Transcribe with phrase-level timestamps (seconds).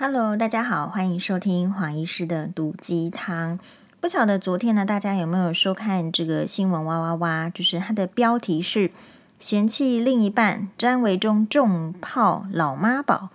[0.00, 3.58] Hello，大家好，欢迎收听黄医师的毒鸡汤。
[4.00, 6.84] 不晓得昨天呢，大家有没有收看这个新闻？
[6.84, 7.50] 哇哇哇！
[7.50, 8.92] 就是它的标题是
[9.40, 13.30] “嫌弃另一半，詹维中重炮老妈宝，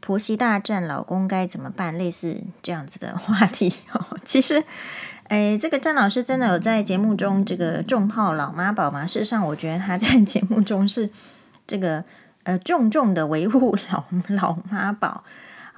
[0.00, 4.18] 婆媳大战，老公该怎么办？”类似这样子的话题哦。
[4.24, 4.64] 其实，
[5.28, 9.06] 哎，这个詹老师真的有在节目中这个重炮老妈宝吗？
[9.06, 11.10] 事实上，我觉得他在节目中是
[11.64, 12.02] 这个
[12.42, 15.22] 呃重重的维护老 老妈宝。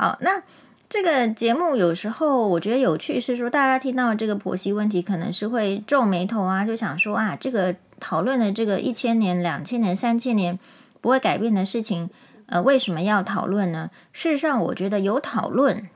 [0.02, 0.42] 好，那
[0.88, 10.58] 这个节目有时候我觉得有趣是说，大家听到这个婆媳问题，可能是会皱眉头啊，就想说啊，这个讨论的这个一千年、两千年、三千年
[11.00, 12.10] 不会改变的事情，
[12.46, 13.90] 呃，为什么要讨论呢？
[14.12, 15.88] 事实上，我觉得有讨论，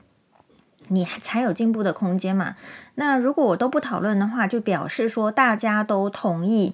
[0.87, 2.55] 你才有进步的空间嘛。
[2.95, 6.73] 那如果我都不讨论的话，就表示说大家都同意。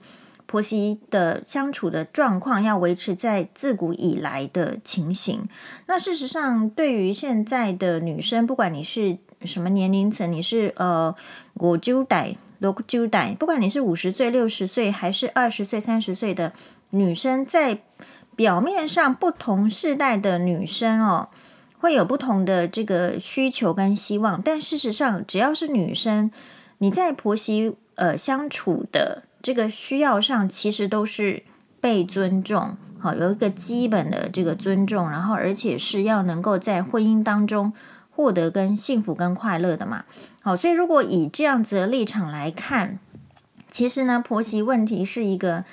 [0.53, 5.49] 婆媳的相处的状况要维持在自古以来的情形。
[5.87, 11.15] 那事实上，对于现在的女生，不管你是什么年龄层，你是呃
[11.55, 16.53] 五九代、六九代，不管你是五十岁、六十岁，还是二十岁、三十岁的
[16.91, 17.79] 女生，在
[18.35, 21.29] 表面上不同世代的女生哦，
[21.79, 24.39] 会有不同的这个需求跟希望。
[24.39, 26.29] 但事实上，只要是女生，
[26.77, 29.23] 你在婆媳呃相处的。
[29.43, 31.43] 这个需要上其实都是
[31.79, 37.71] 被尊重，好，有一个基本的这个尊重，然后而且是要能够在婚姻当中
[38.09, 40.05] 获得跟幸福跟快乐的嘛，
[40.41, 42.97] 好，所以如果以这样子的立场来看，
[43.69, 45.65] 其实呢，婆媳问题是一个。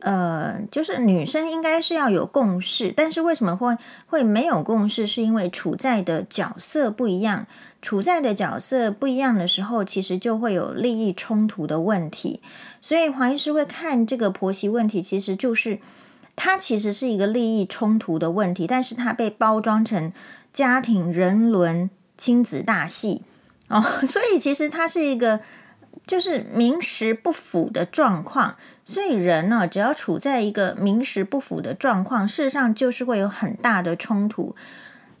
[0.00, 5.06] 呃，就是女生应该是要有共识，但是为什么会会没有共识？
[5.06, 7.46] 是因为处在的角色不一样，
[7.80, 12.40] 处在的角色不一样的时候，其实就会有利益冲突的问题。
[12.82, 15.78] 所以黄医师会看这个婆媳问题，其实就是
[16.36, 20.12] 它其实是一个利益冲突的问题，但是它被包装成
[20.52, 23.22] 家庭人伦亲子大戏
[23.68, 25.40] 哦， 所以其实它是一个。
[26.10, 34.56] 就是名实不符的状况，所以人呢，只要处在一个名实不符的状况，事实上就是会有很大的冲突。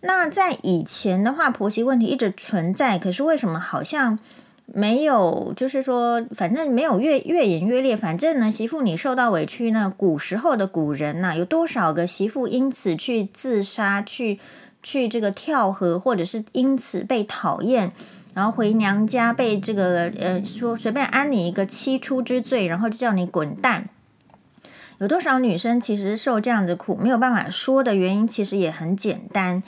[0.00, 4.18] 那在以前的话，婆媳问题一直存在，可是为什么好像
[4.66, 5.52] 没有？
[5.54, 7.96] 就是说，反正没有越越演越烈。
[7.96, 14.40] 反正呢，媳妇你受到委屈呢，古时候的古人呐，有多少个媳妇因此去自杀、去
[14.82, 17.92] 去这个跳河，或者是因此被讨厌？
[18.34, 23.88] 然后回娘家被这个呃说随便安你一个七出之罪，然后就叫你滚蛋。
[24.98, 29.62] 有多少女生其实受这样的苦没有办法说的原因，其实也很简单，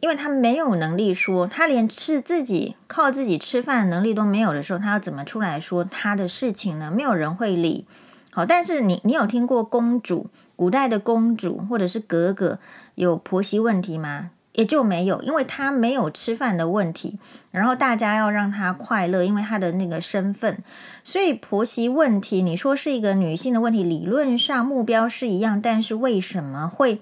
[0.00, 6.92] 因为她没有能力说，她连吃自己靠自己吃饭的能力都没有的时候，她要怎么出来说她的事情呢？
[6.94, 7.84] 没有人会理。
[8.30, 12.60] 好，但是你你有听过公主，古代的公主或者是格格
[12.94, 14.30] 有婆媳问题吗？
[14.56, 17.18] 也就没有，因为他没有吃饭的问题，
[17.50, 20.58] 然后大家要让他快乐，因为他的那个身份，
[21.04, 27.00] 所以婆媳问题，你说是一个女性的问题，理论上目标是一样，但是为什么会，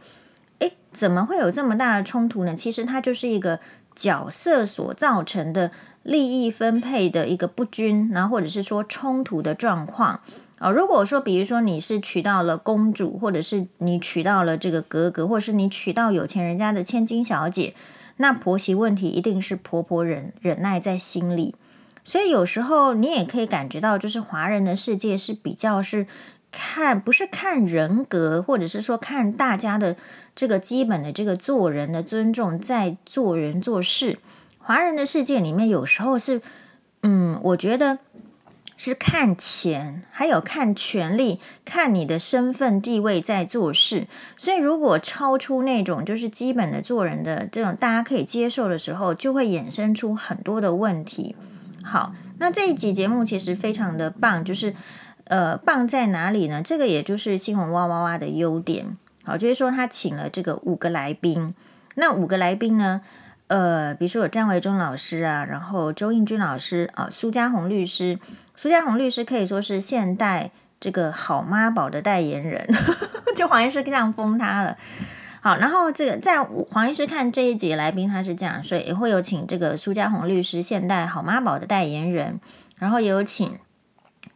[0.59, 2.55] 诶，怎么会有这么大的冲突呢？
[2.55, 3.61] 其实它就是一个
[3.95, 5.71] 角色所造成的
[6.03, 10.21] 利益分配的一个不均，然后或者是说冲突的状况。
[10.61, 17.75] 哦，如果说，比如说你是娶到了公主，或者是你娶到了这个格格，或者是你娶到有钱人家的千金小姐，
[18.19, 21.57] 那婆媳问题一定是婆婆忍忍耐在心里。
[22.05, 26.07] 所以有时候你也可以感觉到，就是华人的世界是比较是
[26.53, 29.97] 看，不是看人格，或者是说看大家的
[30.37, 34.19] 这个基本的这个做人的尊重，在做人做事。
[34.59, 36.41] 华人的世界里面有时候是，
[37.03, 37.99] 嗯，我觉得。
[38.77, 44.09] 是看钱，还有看权力，看你的身份地位在做事。
[44.37, 51.37] 所以，如果超出那种就是基本的做人的这种大家可以接受的时候，就会衍生出很多的问题。
[51.85, 54.75] 好，那这一集节目其实非常的棒，就是
[55.25, 56.61] 呃，棒在哪里呢？
[56.61, 58.97] 这个也就是新闻哇哇哇的优点。
[59.23, 61.55] 好，就是说他请了这个五个来宾，
[61.95, 63.01] 那五个来宾呢，
[63.47, 68.19] 呃，比如说有张维忠老师啊，然后周应军老师啊，苏家红律师。
[68.56, 72.69] 苏家红律师可以说是现代这个好妈宝的代言人，
[73.35, 74.77] 就黄医师这样封他了。
[75.41, 82.41] 好，然后这个在黄医师看这一集来宾，他是这样，所以也会有请这个苏家红律师，现代好妈宝的代言人，
[82.77, 83.59] 然后也有请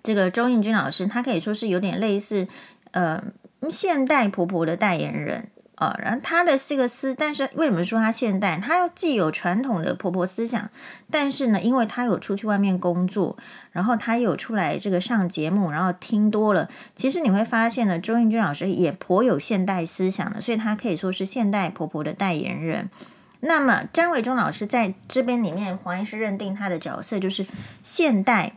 [0.02, 2.46] 这个周应军老师，他可以说是有点类似
[2.90, 3.22] 呃
[3.70, 5.48] 现代婆婆的代言人。
[5.80, 8.60] 啊、然后他的这个思，但是为什么说他现代？
[8.60, 10.68] 他既有传统的婆婆思想，
[11.08, 13.36] 但是呢，因为他有出去外面工作，
[13.78, 22.90] 然后他有出来这个上节目，然后听多了，其实你会发现呢，周应君老师也颇有现代思想的，所以他可以说是现代婆婆的代言人。
[23.38, 27.46] 那么詹伟忠老师在这边里面，黄医师认定他的角色就是
[27.84, 28.54] 现代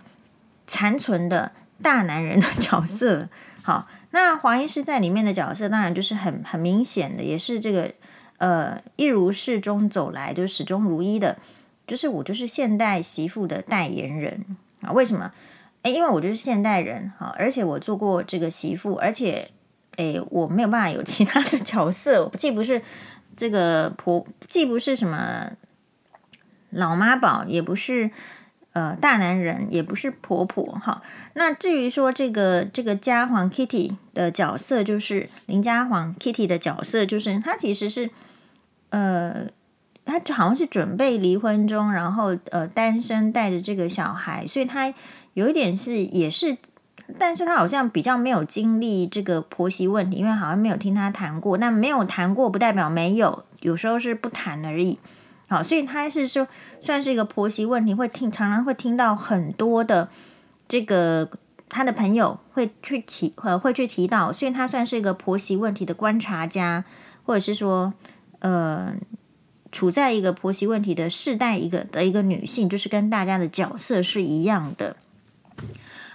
[0.66, 1.52] 残存的
[1.84, 3.30] 大男人的角色。
[3.62, 7.94] 好，那黄医师在里面的角色，当然就是很很明显的，也是这个
[8.38, 11.38] 呃一如始终走来，就始终如一的，
[11.86, 14.92] 就是我就是现代媳妇的代言人啊。
[14.92, 15.32] 为什么？
[15.84, 19.50] 诶，因为我就是现代人哈，而且我做过这个媳妇，而且
[19.98, 22.82] 诶，我没有办法有其他的 角色，既不是。
[23.34, 25.52] 这个婆既不是什么
[26.70, 28.12] 老妈宝，也不是
[28.74, 31.02] 呃大男人，也不是婆婆哈。
[31.34, 38.12] 那至于说这个这个家黄 Kitty 的角色，就是林家黄 Kitty 的角色，就是她其实是
[38.90, 39.48] 呃，
[40.06, 44.94] 他好像是准备离婚中，然后呃单身带着这个小孩，所以他
[45.34, 46.58] 有一点是也是。
[47.20, 51.58] 但是他好像比较没有经历这个婆媳问题，因为好像没有听他谈过。
[51.58, 54.98] 那没有谈过不代表没有，有时候是不谈而已。
[55.50, 56.48] 好，所以他是说
[56.80, 60.08] 算是一个婆媳问题，会听常常会听到很多的
[60.70, 61.30] 这个
[61.68, 66.86] 他的朋友会去提呃会去提到，所以他算是一个婆媳问题的观察家，
[67.26, 67.94] 或者是说
[68.40, 68.94] 呃
[69.72, 74.96] 处在一个婆媳问题的世代一个的一个女性，就是跟大家的角色是一样的。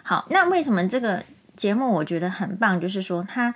[0.02, 1.24] 好，那为什么这个
[1.56, 2.80] 节目我觉得很棒？
[2.80, 3.54] 就是说，他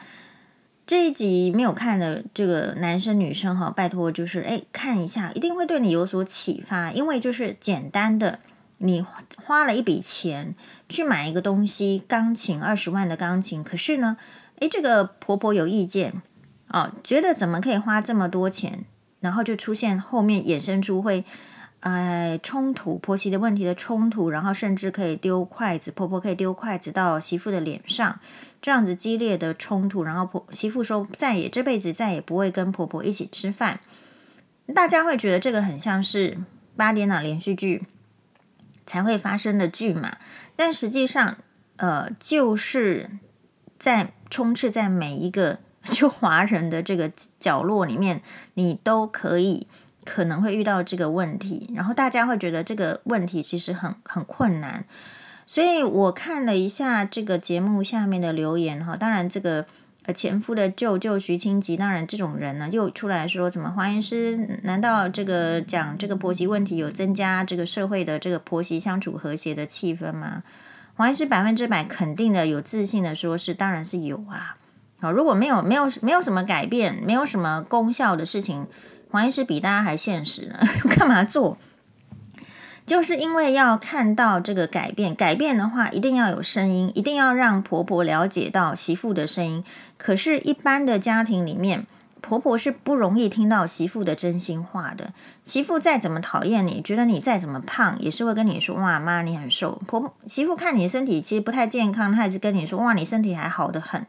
[0.86, 6.90] 这一集没有看的这个男生女生哈，拜托就是哎看一下，一定会对你有所启发。
[6.90, 8.40] 因为就是简单的，
[8.78, 9.04] 你
[9.44, 10.54] 花了一笔钱
[10.88, 14.16] 去买一个东西，钢琴二十万的钢琴，可是呢，
[14.58, 16.20] 哎这个婆婆有意见
[16.70, 18.84] 哦，觉得怎么可以花这么多钱，
[19.20, 21.24] 然后就出现后面衍生出会。
[21.80, 28.20] 哎，冲突婆媳的问题的冲突，然后甚至可以丢筷子，婆婆可以丢筷子到媳妇的脸上，
[28.60, 33.80] 这样子激烈的冲突，然后婆媳妇说再也这辈子再也不会跟婆婆一起吃饭，
[34.74, 36.36] 大家会觉得这个很像是
[36.76, 37.86] 八点档连续剧
[38.84, 40.18] 才会发生的剧嘛？
[40.54, 41.38] 但实际上，
[41.76, 43.08] 呃，就是
[43.78, 48.22] 在充斥在每一个就华人的这个角落里面，
[48.54, 49.66] 你都可以。
[50.02, 54.84] 可能会遇到这个问题，然后大家会觉得这个问题其实很很困难，
[55.46, 59.66] 所以我看了一下这个节目下面的留言哈，当然这个
[60.06, 64.58] 呃前夫的舅舅徐清吉，当然这种人呢又出来说怎么黄医师？
[64.62, 70.42] 难道这个讲这个婆媳问题有增加这个社会的这个婆媳相处和谐的气氛吗？
[70.96, 74.56] 黄医师百分之百肯定的有自信的说是，当然是有啊，
[75.00, 78.66] 好，如果没有没有没有什么改变，没有什么功效的事情。
[79.10, 80.58] 黄医师比大家还现实呢，
[80.96, 81.56] 干嘛做？
[82.86, 89.64] 就是因为要看到这个改变，改变的话一定要有声音，一定要让婆婆了解到媳妇的声音。
[89.96, 91.86] 可是，一般的家庭里面，
[92.20, 95.12] 婆婆是不容易听到媳妇的真心话的。
[95.42, 104.06] 媳妇再怎么讨厌你，觉得你再怎么胖，也是会跟你说：“哇，妈，你很瘦。”婆婆媳妇看你身体其实不太健康，她也是跟你说：“哇，你身体还好得很。”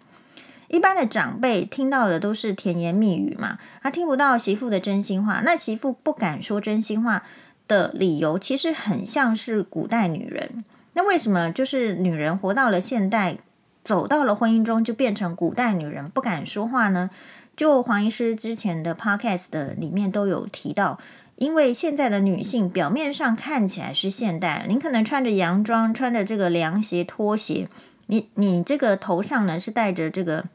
[0.72, 5.42] 一般的长辈听到的都是甜言蜜语嘛，他听不到媳妇的真心话。
[5.44, 7.24] 那媳妇不敢说真心话
[7.68, 10.64] 的理由，其实很像是古代女人。
[10.94, 13.38] 那为什么就是女人活到了现代，
[13.84, 17.10] 走到了婚姻中，就变成古代女人不敢说话呢？
[17.58, 20.98] 就黄医师之前的 podcast 的里面都有提到，
[21.36, 27.68] 因为现在的女性表面上看起来是现代，您可能穿着洋装，穿着这个凉鞋、拖鞋，
[28.08, 30.46] 你你这个头上呢是戴着这个。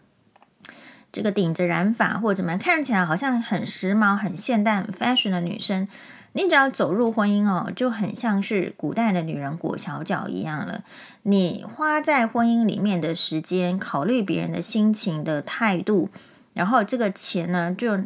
[1.17, 5.89] 这个顶着染发或者怎么，看起来好像很时髦、很现代、很 fashion 的女生，
[6.35, 10.85] 你只要走入婚姻哦，就很像是古代的女人裹小脚一样了。
[11.23, 16.11] 你花在婚姻里面的时间，考虑别人的心情的态度，
[16.53, 18.05] 然后这个钱呢，就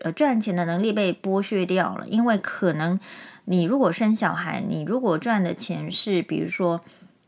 [0.00, 2.08] 呃赚钱的能力被剥削掉了。
[2.08, 2.98] 因为可能
[3.44, 6.80] 你如果生小孩，你如果赚的钱是比如说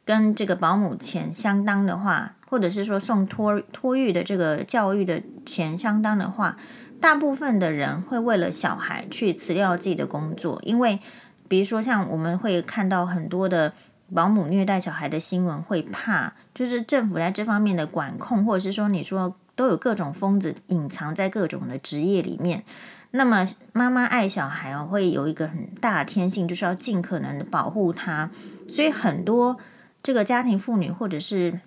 [0.05, 2.35] 跟这个保姆钱相当的话。
[2.51, 6.57] 或者是说送托托育的这个教育的钱相当的话，
[7.01, 10.99] 大部分的人会为了小孩去辞掉自己的工作，因为
[11.47, 13.73] 比如说像我们会看到很多的
[14.13, 22.65] 保姆虐待小孩的新闻，会怕就是政府在这方面的管控，或者是说你说都有各种疯子隐藏在各种的职业里面，
[23.13, 28.29] 那么妈妈爱小孩哦，会有一个很大的天性，就是要尽可能的保护他，
[28.69, 29.57] 所以很多
[30.03, 31.61] 这个家庭妇女或者是。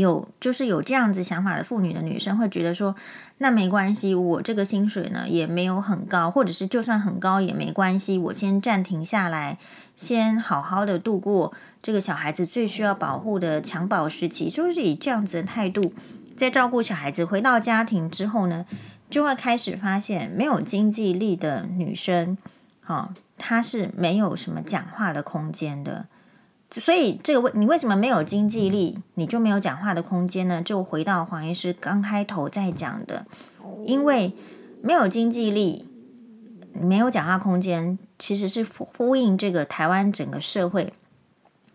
[0.00, 2.96] 有就是有这样子想法的妇女的女生会觉得说，
[3.38, 9.56] 那没关系，我这个薪水呢也没有很高，或者是就算很高也没关系，我先暂停下来，
[9.94, 15.92] 先好好的度过这个小孩子最需要保护的襁褓时期，就是以这样子的态度
[16.36, 17.24] 在照顾小孩子。
[17.24, 18.66] 回到家庭之后呢，
[19.08, 22.36] 就会开始发现，没有经济力的女生，
[22.86, 26.06] 哦，她是没有什么讲话的空间的。
[26.80, 30.62] 所以这个问你为什么没有经济力，你就没有讲话的空间呢？
[30.62, 33.26] 就回到黄医师刚开头在讲的，
[33.86, 34.32] 因为
[34.82, 35.88] 没有经济力，
[36.72, 40.92] 没有讲话空间，其实是呼应这个台湾整个社会，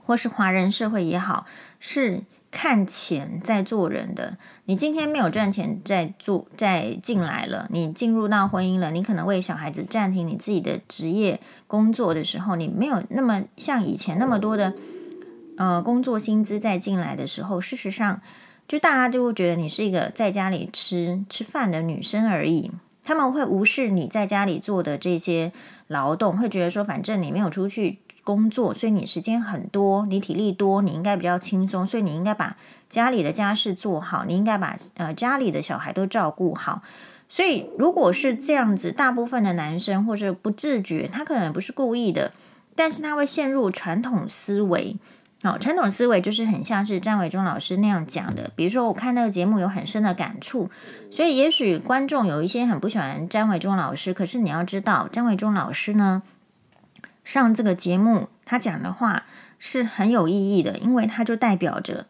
[0.06, 1.46] 或是华人社会也好，
[1.80, 2.24] 是。
[2.52, 14.74] 看钱在做人的，你今天没有赚钱在做，在进来了，你进入到婚姻了，你可能为小孩子暂停你自己的职业工作的时候，你没有那么像以前那么多的
[15.58, 18.20] 呃工作薪资在进来的时候，事实上，
[18.68, 22.72] 就大家就会觉得你是一个在家里吃吃饭的女生而已，
[23.04, 25.52] 他们会无视你在家里做的这些
[25.86, 28.00] 劳动，会觉得说，反正你没有出去。
[28.30, 32.56] 工作，所以你时间很多，你体力多，你应该比较轻松，所以你应该把
[32.88, 36.84] 家里的家事做好，你应该把呃家里的小孩都照顾好。
[37.28, 42.32] 所以如果是这样子，大部分的男生或者不自觉，他可能不是故意的，
[42.76, 44.98] 但是他会陷入传统思维。
[45.42, 48.52] 好，传统思维就是很像是张伟忠老师那样讲的。
[48.56, 50.70] 比如说，我看那个节目有很深的感触，
[51.10, 56.22] 所以也许观众有一些很不喜欢张伟忠老师，可是你要知道，张伟忠老师呢，
[57.30, 59.26] 上这个节目，他讲的话
[59.60, 62.08] 是很有意义的，因为他就代表着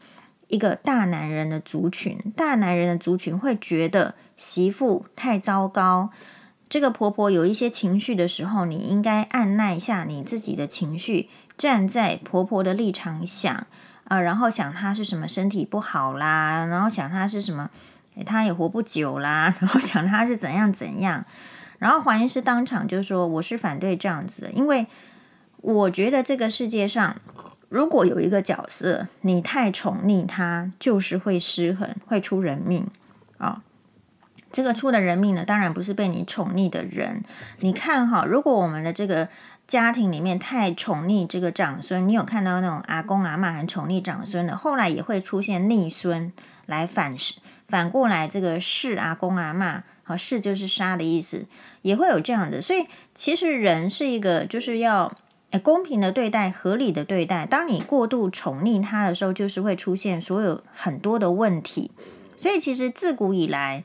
[0.47, 2.17] 一个大男人的族群。
[2.37, 6.11] 大男人的族群会觉得媳妇太糟糕，
[6.69, 13.67] 这个婆婆有一些情绪的时候，你应该按捺一下你自己的情绪，站在婆婆的立场想
[14.05, 17.69] 啊、然后想她是什么身体不好啦，然后想她是什么，
[18.25, 21.25] 她也活不久啦， 然后想她是怎样怎样。
[21.79, 24.85] 然后华医师当场就说：“我是反对这样子的，因为。”
[25.61, 27.17] 我觉得这个世界上，
[27.67, 32.87] 如果有一个角色，你太宠溺他，就是会失衡，会出人命
[33.39, 33.61] 啊、
[34.53, 37.25] 这个出的人命呢，当然不是被你宠溺的人。
[37.59, 39.27] 你看哈，如果我们的这个
[39.67, 46.31] 家庭里面太宠溺这个长孙，你有看到那种阿公阿妈很宠溺长孙的，后来也会出现逆孙
[46.67, 47.35] 来反噬
[47.69, 51.45] 反过来，这个弑阿公阿嬷，好弑就是杀的意思，
[51.83, 52.61] 也会有这样的。
[52.61, 52.85] 所以
[53.15, 55.15] 其实人是一个就是要。
[55.63, 57.43] 公平的对待，合理的对待。
[57.43, 61.89] 当你过度宠溺他的时候，就是会出现所有很多的问题。
[62.37, 63.83] 所以，其实自古以来，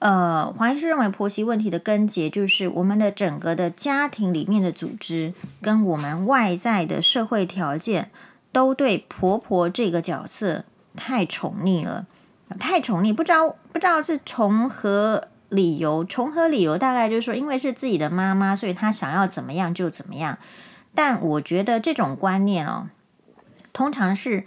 [0.00, 8.10] 呃，黄医师认为婆媳问题的根结就是我们的整个的家庭里面的组织跟我们外在的社会条件
[8.50, 10.64] 都对婆婆这个角色
[10.96, 12.08] 太宠溺了，
[12.58, 13.14] 太宠溺。
[13.14, 16.78] 不知道不知道是从何理由，从何理由？
[16.78, 20.38] 大概就是说，因为是自己的妈妈，所以她想要怎么样就怎么样。
[20.94, 22.88] 但我觉得这种观念哦，
[23.72, 24.44] 通常是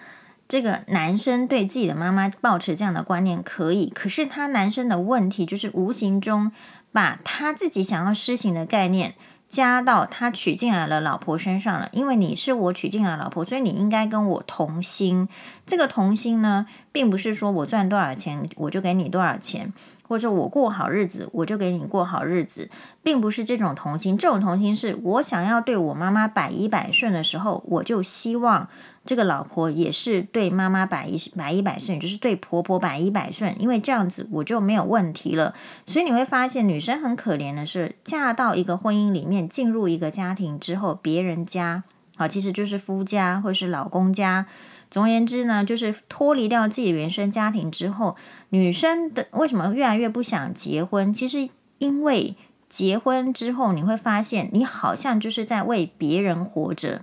[0.48, 6.52] 这个男生对自己的妈妈抱持这样的观念可以，可是他男生的问题就是无形中
[6.92, 9.16] 把他自己想要施行的概念
[9.54, 11.88] 加到他娶进来了老婆身上了。
[11.92, 15.30] 因为你是我娶进来的老婆，所以你应该跟我同心。
[15.68, 19.72] 这个同心呢，并不是说我赚多少钱我就给你多少钱。
[20.06, 22.70] 或者我过好日子，我就给你过好日子，
[23.02, 24.18] 并不是这种同心。
[24.18, 28.68] 这种同心是我想要对我妈妈百依百顺的时候，我就希望
[29.06, 35.54] 这个老婆也是对妈妈百依百依百顺，就是对婆婆百依百顺，因为这样子我就没有问题了。
[35.86, 41.84] 所以你会发现，女生很可怜的是，嫁到一个婚姻里面，进入一个家庭之后，别人家
[42.16, 44.46] 啊，其实就是夫家或是老公家。
[44.90, 48.16] 总而言之呢，就是脱离掉自己原生家庭之后，
[48.52, 51.12] 女生的为什么越来越不想结婚？
[51.12, 52.36] 其实因为
[52.70, 57.02] 结婚之后，你会发现你好像就是在为别人活着。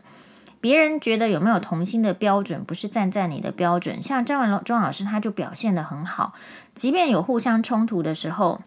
[0.60, 4.02] 别人觉得有没有同心的标准，不是站在你的标准。
[4.02, 6.34] 像张文忠老师他就表现得很好，
[6.74, 8.60] 即便有互相冲突的时候，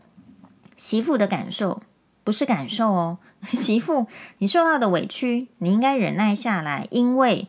[0.76, 1.82] 媳妇的感受
[2.24, 4.08] 不是感受哦， 媳妇
[4.40, 7.48] 你受到的委屈，你应该忍耐下来，因为。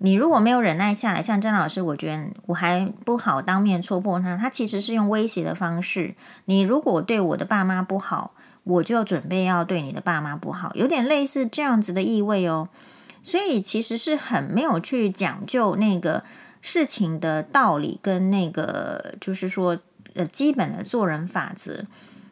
[0.00, 4.36] 你如果没有忍耐下来，像张老师，我觉得我还不好当面戳破他。
[4.36, 6.14] 他其实是用威胁的方式。
[6.44, 8.30] 你如果对我的爸妈不好，
[8.62, 12.68] 我就准备要对你的爸妈不好，有点类似这样子的意味哦。
[13.22, 16.24] 所以其实是很没有去讲究那个
[16.60, 19.78] 事情的道理跟那个就是说
[20.14, 21.84] 呃基本的做人法则，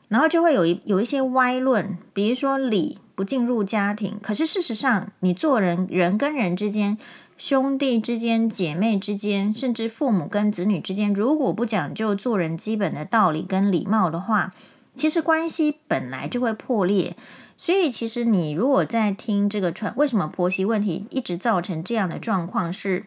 [0.09, 6.99] 然后就会有一有一些歪论，比如说礼不进入家庭，可是事实上你做人人跟人之间。
[7.39, 14.55] 兄弟之间、姐妹之间，甚至父母跟子女之间，如果不讲究做人基本的道理跟礼貌的话，
[14.95, 17.15] 其实关系本来就会破裂。
[17.59, 22.71] 所以，其实你如果在听这个传，为什么婆媳问题一直造成这样的状况？
[22.73, 23.07] 是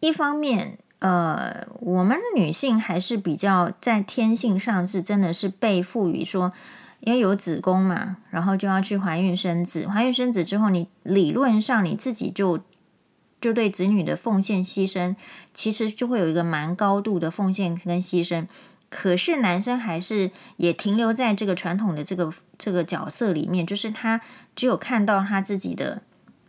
[0.00, 6.52] 一方面，呃，我们女性还是比较在天性上是真的是被赋予说，
[7.00, 12.60] 因为有子宫嘛，然后就要去怀孕生子，怀孕生子之后，你理论上你自己就
[13.40, 15.16] 就对子女的奉献牺牲，
[15.54, 18.46] 其实就会有一个蛮高度的奉献跟牺牲。
[18.90, 24.22] 可是男生还是也停留在这个传统的这个这个角色里面，就是他
[24.56, 26.00] 只有看到他自己的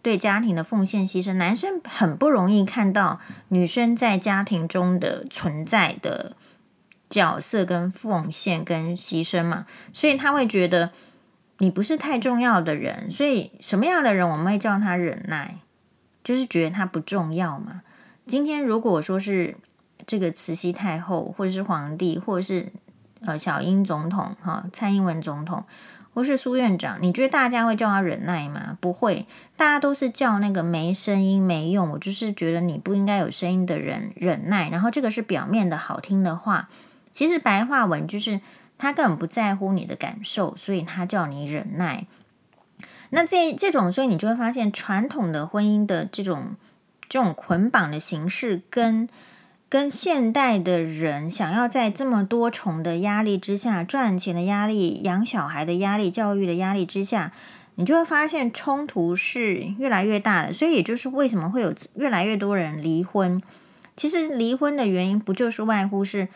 [0.02, 1.34] 对家庭的奉献牺牲。
[1.34, 3.20] 男生很不容易看到
[3.50, 6.38] 女生在家庭中的存在的
[7.10, 10.92] 角色跟奉献跟牺牲嘛，所以他会觉得
[11.58, 13.12] 你不是太重要的人。
[13.12, 15.58] 所以什么样的人我们会叫他忍耐，
[16.24, 17.82] 就是觉得他不重要嘛。
[18.26, 19.58] 今天如果说是。
[20.10, 22.72] 这个慈禧太后，或者是皇帝，或者是
[23.22, 25.64] 呃小英总统，哈，蔡英文总统，
[26.16, 28.76] 或是苏院长，你觉得大家会叫他忍耐吗？
[28.82, 31.92] 不会，大家都是叫那个没声音、没用。
[31.92, 34.72] 我就是觉得你不应该有声音的人忍耐。
[34.72, 36.70] 然后这个是表面的好听的话，
[37.12, 38.42] 其实白话文就是
[38.80, 42.08] 他根本不在乎你的感受，所以他叫你忍耐。
[43.12, 46.56] 那这这种，所以你就会发现传统的婚姻的这种
[47.08, 49.08] 这种捆绑的形式跟。
[49.08, 49.08] 跟
[49.70, 57.32] 跟现代的人想要在这么多重的压力之下，赚钱的压力、养小孩的压力、教育的压力之下，
[57.76, 60.52] 你就会发现冲突是越来越大的。
[60.52, 63.40] 所以，也就是为什么会有越来越多人离婚。
[63.96, 66.30] 其实，离婚的原因不就是外乎是，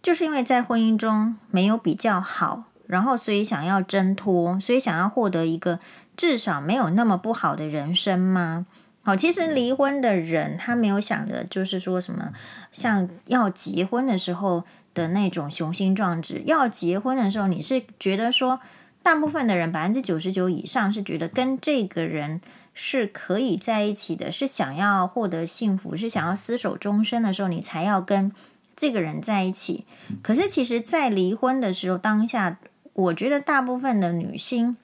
[0.00, 5.80] 就是因为在婚姻中没有比较好，然后所以想要挣脱，所以想要获得一个
[6.16, 8.66] 至少没有那么不好的人生吗？
[9.08, 12.30] 好，其实离婚的人他没有想的，就是说什么
[12.70, 16.42] 像要结婚的时候的那种雄心壮志。
[16.44, 18.60] 要结婚的时候，你是觉得说，
[19.02, 22.42] 大部分的人百分之九十九以上是觉得跟这个人
[22.74, 28.30] 是可以在一起的，是想要获得幸福，是想要厮守终身的时候，你才要跟
[28.76, 29.86] 这个人在一起。
[30.20, 32.58] 可是，其实，在离婚的时候，当下，
[32.92, 34.76] 我觉得大部分的女性，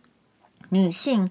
[0.71, 1.29] 女性。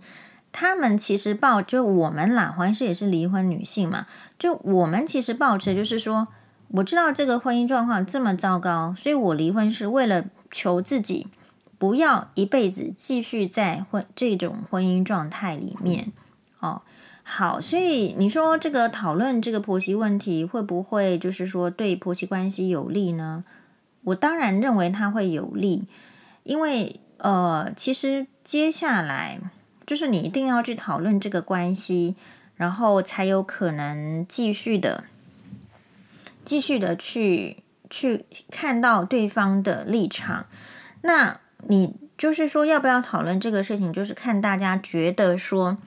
[0.56, 4.06] 他们其实抱就我们啦，黄医师也是离婚女性嘛，
[4.38, 6.28] 就我们其实抱持就是说，
[6.68, 11.26] 我知道这个婚姻状况这么糟糕，所以我离婚是为了求自己
[11.80, 16.14] 不要一辈子继续在婚这种婚姻状态里面。
[16.60, 16.84] 哦，
[17.24, 23.44] 好，所以你说这个讨论这个婆媳问题会不会就是说对婆媳关系有利呢？
[24.04, 25.88] 我当然认为它会有利，
[26.44, 29.40] 因为呃，其实接下来。
[29.86, 32.16] 就是你一定要去讨论这个关系，
[32.56, 35.04] 然后才有可能继续的、
[36.46, 40.46] 继续的去去看到对方的立场。
[41.02, 43.92] 那你就是说要不要讨论这个事情？
[43.92, 45.78] 就是看大家觉得说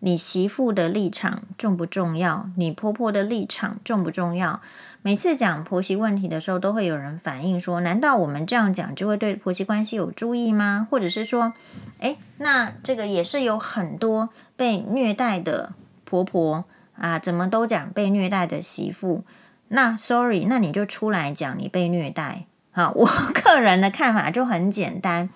[0.00, 4.60] 你媳妇的立场重不重要，你婆婆的立场重不重要？
[5.06, 10.88] 每次讲婆媳问题的时候，都会有人反映说：难道我们这样讲就会对婆媳关系有助益吗？
[10.90, 11.52] 或者是说，
[11.98, 15.74] 诶，那这个也是有很多被虐待的
[16.06, 16.64] 婆婆
[16.96, 19.24] 啊，怎么都讲被虐待的媳妇？
[19.68, 22.46] 那 sorry，那你就出来讲你被虐待。
[22.72, 25.28] 好，我个人的看法就很简单，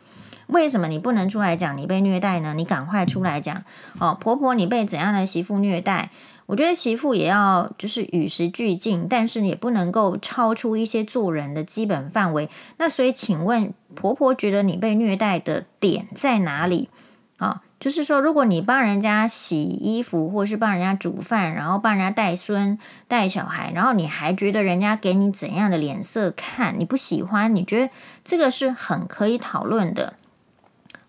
[0.47, 2.55] 为什么你不能出来讲你被虐待呢？
[2.55, 3.63] 你赶快出来讲
[3.99, 6.11] 哦，婆婆你被怎样的媳妇虐待？
[6.49, 12.49] 我觉得媳妇也要就是与时俱进，但是也不能够超出一些做人的基本范围。
[12.79, 16.89] 那所以，请问婆婆觉得你被虐待的点在哪里
[17.37, 17.61] 啊？
[17.79, 27.93] 就是说，如果你帮人家洗衣服，或是帮人家煮饭，然后帮人家带孙带小孩，然后你还觉得人家给你怎样的脸色看，你不喜欢，你觉得
[28.25, 30.15] 这个是很可以讨论的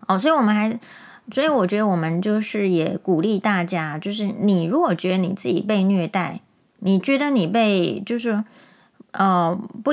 [0.06, 0.18] 哦。
[0.18, 0.78] 所以我们还。
[1.32, 6.40] 所以我觉得我们就是也鼓励大家，就是你如果觉得你自己被虐待，
[6.80, 8.42] 你觉得你被就是
[9.12, 9.92] 呃不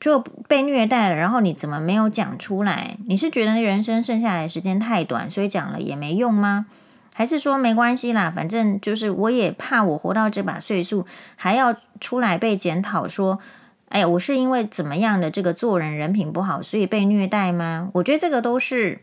[0.00, 2.96] 就被虐待了，然后你怎么没有讲出来？
[3.06, 6.66] 你是觉得人生剩下来时间太短，所以讲了也没用吗？
[7.14, 13.38] 还是说没关系啦，反正就是我也怕我活到这把岁数还要出来被检讨说，
[13.90, 17.90] 哎呀，我是因为怎么样的这个做人人品不好，所以被虐待吗？
[17.94, 19.00] 我觉得这个都是。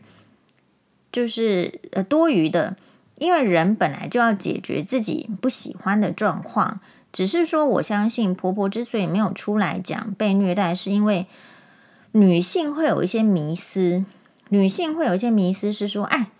[1.10, 2.76] 就是呃多余的，
[3.16, 6.80] 因为人本来就要解决自己不喜欢的状况。
[7.10, 11.26] 只是说，我相信婆婆之所以没有出来讲被虐待，是因为
[12.12, 14.04] 女性会有一些迷思。
[14.50, 16.30] 女性会有一些迷思是说，哎，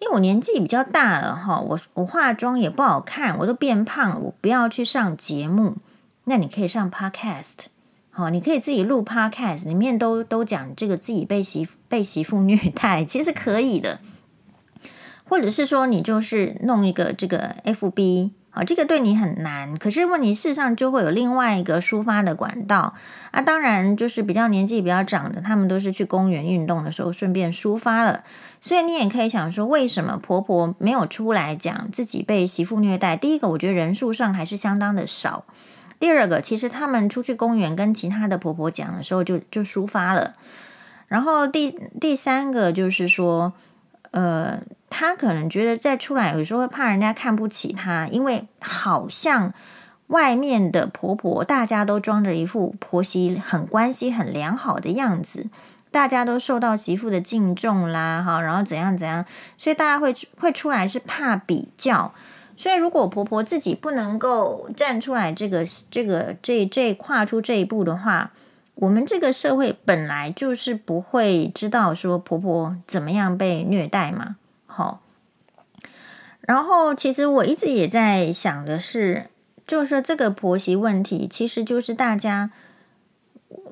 [0.00, 5.76] 因为我年纪比较大了哈，我我化妆也不好看，我都变胖了，我不要去上节目。
[6.24, 7.66] 那你可以上 Podcast。
[8.10, 14.00] 好，你可以自己录 Podcast，里面都都讲这个自己被媳被媳妇虐待，其实可以的。
[15.24, 22.94] 或者是说，你就是弄一个这个 FB 好，这个对你很难，可是问题事实上就会有另外一个抒发的管道
[23.30, 23.40] 啊。
[23.40, 28.24] 当然，就是比较年纪比较长的，他们都是去公园运动的时候顺便抒发了。
[28.60, 33.16] 所以你也可以想说，为什么婆婆没有出来讲自己被媳妇虐待？
[33.16, 35.44] 第一个，我觉得人数上还是相当的少；
[36.00, 40.34] 第二个，其实他们出去公园跟其他的婆婆讲的时候就，就抒发了。
[41.06, 43.52] 然后第第三个就是说，
[44.10, 44.60] 呃。
[44.92, 49.54] 他可能觉得再出来，有时候会怕人家看不起他，因为好像
[50.08, 55.46] 外面的婆婆大家都装着一副婆媳很关系很良好的样子，
[55.92, 59.24] 大家都受到媳妇的敬重啦，哈，然后怎样怎样，
[59.56, 62.12] 所以大家会会出来是怕比较，
[62.60, 68.32] 所以如果婆婆自己不能够站出来，这个这个这这跨出这一步的话，
[68.74, 74.36] 我们这个社会本来就是不会知道说婆婆怎么样被虐待嘛。
[74.66, 75.00] 好，
[76.42, 79.30] 然后其实我一直也在想的是，
[79.66, 82.50] 就是说这个婆媳问题，其实就是大家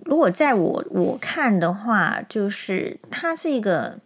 [0.07, 3.99] 如果在我我看的话，就是它是一个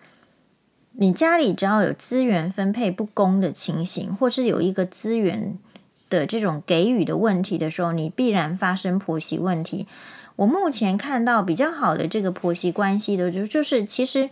[0.94, 5.59] 你家里只要有资源分配不公的情形，或是有一个资源
[6.09, 9.87] 的这种给予的问题的时候，你必然发生婆媳问题。
[10.37, 14.31] 我目前看到比较好的这个婆媳关系的，就就是其实。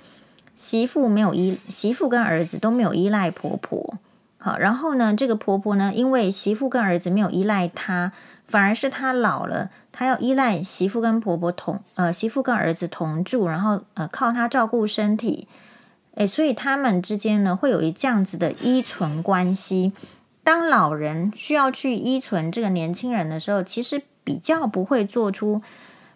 [0.57, 3.97] 媳妇没有依，媳妇跟儿子都没有依赖婆婆，
[4.37, 8.13] 好，然后呢，这个婆婆呢，因为媳妇跟儿子没有依赖她，
[8.47, 15.49] 反而是她老了，她要依赖媳妇跟婆婆同，呃，媳妇跟儿子同住，然后呃，靠她照顾身体，
[16.21, 19.93] 诶，所以他们之间呢，会有一这样子的依存关系。
[20.45, 25.63] 当老人需要去依存这个年轻人的时候，其实比较不会做出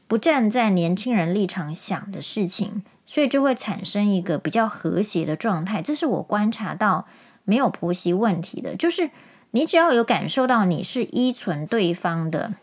[0.06, 2.82] 不站在年轻人立场想的事情。
[3.06, 7.06] 所以就会产生一个比较和谐的状态，这是我观察到
[7.44, 8.74] 没有婆媳问题的。
[8.76, 9.10] 就是
[9.50, 12.54] 你只要有感受到你是依存对方的，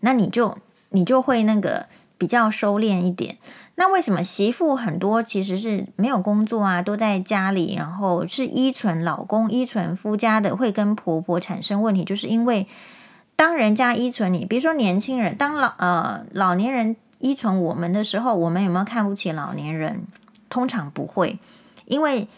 [0.00, 0.58] 那你就
[0.90, 1.86] 你就会那个
[2.18, 3.38] 比较收敛一点。
[3.74, 12.04] 那为什么媳妇很多其实是没有工作啊，都在家里，然后是依存老公、依存夫家的，会跟婆婆产生问题？
[12.04, 12.66] 就是因为
[13.34, 16.96] 当人家依存你，比如说年轻人，当老呃老年人。
[17.18, 20.04] 依存我们的时候，我们有没有看不起老年人？
[20.50, 21.38] 通常不会，
[21.86, 22.28] 因为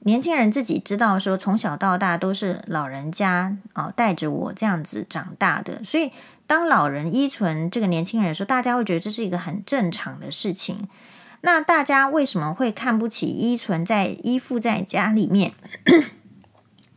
[0.00, 6.12] 年轻人自己知道说，从小到大都是老人家啊带着我这样子长大的，所以
[6.46, 10.88] 当老人依存这个年轻人的时候，大家会觉得这是一个很正常的事情。
[11.42, 15.52] 那大家为什么会看不起依存在依附在家里面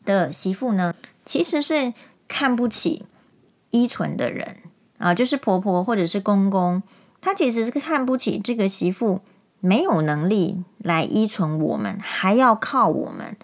[0.06, 0.94] 的媳妇呢？
[1.26, 1.94] 其实是
[2.28, 3.06] 看不起
[3.70, 4.58] 依存的人
[4.98, 6.82] 啊，就是婆婆或者是公公。
[7.22, 9.22] 他其实是看不起这个媳妇
[9.60, 13.36] 没有能力来依存我们，还要靠我们。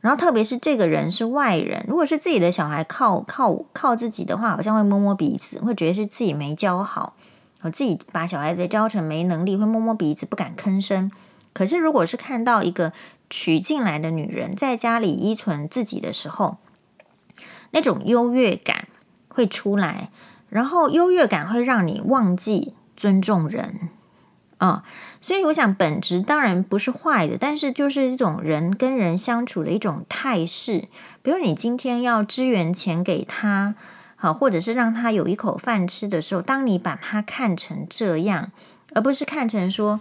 [0.00, 7.14] 然后特别是这个人是外人，如果是自己的小孩靠靠靠自己的话，好像会摸摸鼻子，会觉得是自己没教好，
[7.62, 11.10] 我自己把小孩子教成没能力，会摸摸鼻子，不敢吭声。
[11.52, 12.92] 可是如果是看到一个
[13.28, 16.56] 娶进来的女人在家里依存自己的时候，
[17.70, 18.88] 那种优越感
[19.28, 20.10] 会出来，
[20.48, 22.74] 然后优越感会让你忘记。
[22.96, 23.88] 尊重人
[24.58, 24.84] 啊、
[25.20, 30.88] 所以我想本质当然不是坏的，但是就是一种人跟人相处的一种态势。
[31.22, 33.74] 比如你今天要支援钱给他，
[34.16, 38.50] 好，或者是让他有一口饭吃的时候，当你把他看成这样，
[38.94, 40.00] 而不是看成说，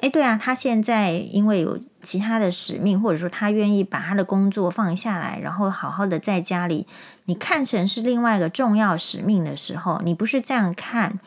[0.00, 6.86] 哎，对啊，他现在因为有其他的使命，或者说他愿意把他的工作放下来，然后好好的在家里，
[7.26, 11.20] 你看成是另外一个重要使命的时候，你不是这样看。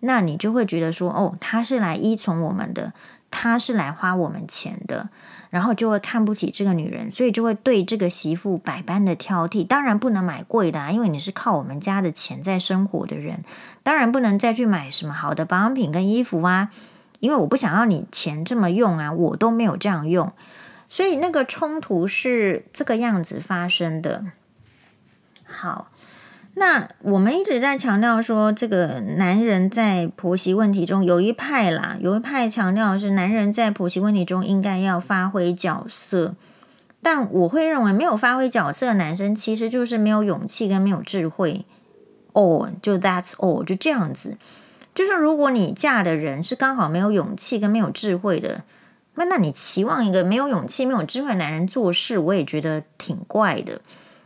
[0.00, 2.94] 那你就会觉得说，哦，他是来依从我们的，
[3.30, 5.10] 他是来花我们钱的，
[5.50, 9.66] 然后就会看不起这个女人，所以就会对这个媳妇百般的挑剔。
[9.66, 13.44] 当然不能买贵的啊，因为你是靠我们家的钱在生活的人，
[13.82, 16.70] 当然不能再去买什么好的保养品跟衣服啊，
[17.18, 20.32] 因为我不想要你钱这么用啊，我都没有这样用，
[20.88, 24.24] 所以那个冲突是这个样子发生的。
[25.44, 25.88] 好。
[26.54, 36.34] 那我们一直在强调说，这个男人在婆媳问题中有一派啦，有一派强调是男人在婆媳问题中应该要发挥角色，
[37.00, 41.64] 但我会认为没有发挥角色的男生其实就是没有勇气跟没有智慧。
[42.32, 44.36] 哦，就 That's all，就这样子。
[44.94, 48.64] 就是如果你嫁的人是刚好没有勇气跟没有智慧的，
[49.14, 53.80] 那那你期望一个没有勇气、没有智慧的男人做事，我也觉得挺怪的。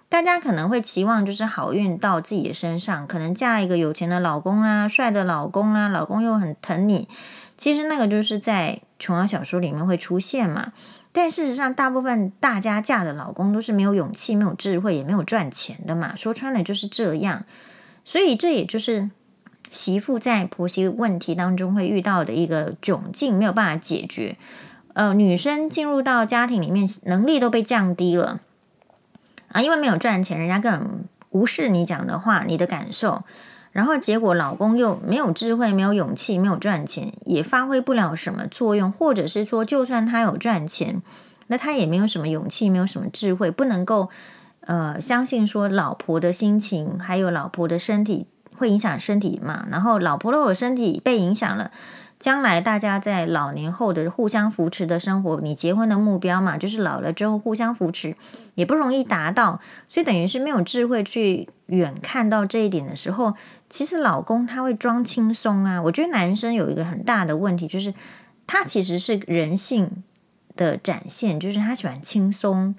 [0.09, 7.09] 大家可能会期望就是好运到自己的身上，可能嫁一个有钱的老公啦、帅的老公啦，老公又很疼你。
[7.57, 10.73] 其实那个就是在琼瑶小说里面会出现嘛。
[11.13, 16.17] 但事实上，大部分大家嫁的老公都是没有勇气、没有智慧，也没有赚钱的嘛。
[16.17, 17.45] 说穿了就是这样，
[18.05, 19.11] 所以这也就是
[19.71, 24.37] 媳妇在婆媳问题当中会遇到的一个窘境，没有办法解决。
[24.95, 28.41] 呃，女生进入到家庭里面，能力都被降低了
[29.55, 33.23] 啊，因为没有赚钱，人家根本无视你讲的话、你的感受。
[33.71, 41.01] 然后结果，老公又没有智慧、没有勇气、没有赚钱，也发挥不了什么作用，或者是说，就算他有赚钱，
[41.47, 44.11] 那他也没有什么勇气，没有什么智慧，不能够
[44.63, 49.67] 呃相信说老婆的心情，还有老婆的身体会影响身体嘛。
[49.71, 51.71] 然后老婆如果身体被影响了。
[52.19, 58.17] 将来大家在老年后的互相扶持的生活，你结婚的目标嘛，就是老了之后互相扶持，
[58.55, 63.35] 也不容易达到，所以等于是没有智慧去远看到这一点的时候，
[63.69, 65.83] 其实老公他会装轻松啊。
[65.83, 67.93] 我觉得男生有一个很大的问题，就是
[68.47, 70.03] 他其实是人性
[70.57, 72.75] 的展现，就是他喜欢轻松，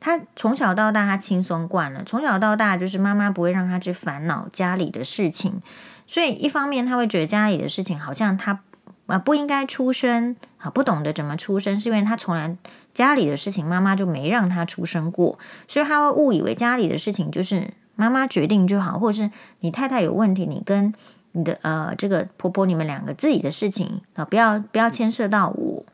[0.00, 5.60] 他从小到大他轻松惯了，从小到大就是妈妈不会让他去烦恼家里的事情，
[6.08, 8.62] 所以一方面他会觉得家里的事情好像他。
[9.10, 12.56] 啊，不应该出声啊，不懂得怎么出声，是因为他从来
[12.94, 20.94] 家里的事情妈妈就没让他出声过，所以他会误以为家里的事情就是妈妈决定就好，或者是你太太有问题，你跟
[21.32, 25.84] 你的呃这个婆婆你们两个自己的事情啊，不要不要牵涉到我。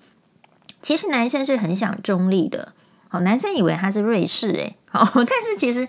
[0.81, 2.73] 其实男生是很想中立的，
[3.09, 5.89] 好，男生以为他是瑞士诶， 好，但是其实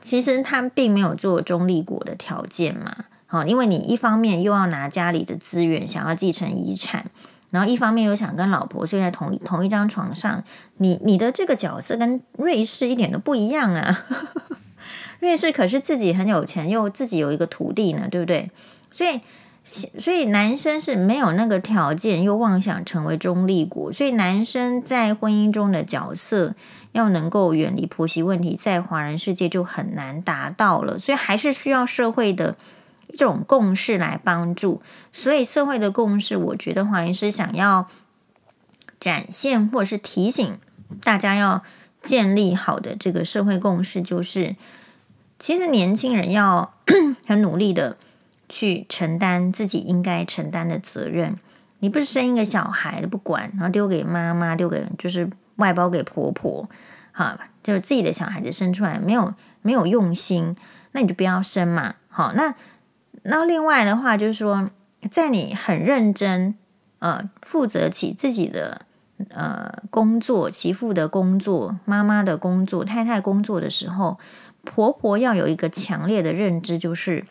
[0.00, 3.06] 其实他并没有做中立国的条件嘛。
[3.32, 7.06] 哦，因为你一方面又要拿家里的资源，想要继承遗产，
[7.48, 10.44] 然后一方面又想跟老婆睡在同同一张床上，
[10.76, 14.04] 你你的这个角色跟瑞士一点都不一样啊！
[15.20, 18.50] 瑞士可是自己很有钱，又自己有一个土地呢，对不对？
[18.90, 19.22] 所以，
[19.64, 26.54] 所以男生是没有那个条件，又妄想成为中立国，所以男生在婚姻中的角色
[26.92, 32.56] 要能够远离婆媳问题，在华人世界就很难达到了，所以还是需要社会的。
[33.12, 34.80] 一种共识来帮助，
[35.12, 37.86] 所以社会的共识，我觉得黄医师想要
[38.98, 40.58] 展现或者是提醒
[41.04, 41.62] 大家要
[42.00, 44.56] 建立好的这个社会共识，就是
[45.38, 46.72] 其实年轻人要
[47.28, 47.98] 很努力的
[48.48, 51.36] 去承担自己应该承担的责任。
[51.80, 56.66] 你不是生一个小孩不管，然后丢给妈妈，丢给就是外包给婆婆，
[57.12, 60.56] 哈，就是自己的小孩子生出来没有没有用心，
[60.92, 62.54] 那你就不要生嘛，好那。
[63.22, 64.68] 那另外的话，就是说，
[65.10, 66.54] 在你很认真，
[66.98, 68.82] 呃，负责起自己的
[69.30, 74.18] 呃工作、媳妇的工作、妈妈的工作、太太工作的时候，
[74.64, 77.24] 婆婆要有一个强烈的认知，就是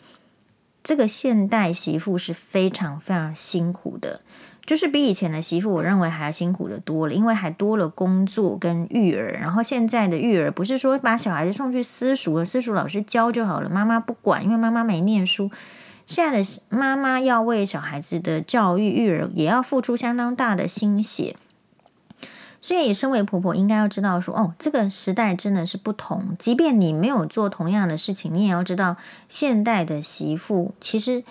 [0.82, 4.22] 这个现代媳妇是非常非常辛苦的，
[4.66, 9.34] 就是比以前的媳妇，我认为还要辛苦的多了，因为还多了工作跟育儿。
[9.34, 15.52] 然后现在的育儿不是说把小孩子送去私塾，私塾老师教就好了，妈妈不管，因为妈妈没念书。
[16.06, 21.36] 现在的妈妈要为小孩子的教育育儿，也要付出相当大的心血。
[22.64, 26.36] 所以，身为婆婆，应该要知道说，哦，这个时代真的是不同。
[26.38, 31.24] 即便你没有做同样的事情，你也要知道，现代的媳妇其实，